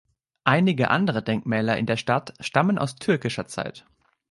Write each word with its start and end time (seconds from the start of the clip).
Einige 0.45 0.89
andere 0.89 1.21
Denkmäler 1.21 1.77
in 1.77 1.85
der 1.85 1.95
Stadt 1.95 2.33
stammen 2.41 2.79
aus 2.79 2.95
türkischer 2.95 3.45
Zeit. 3.45 3.85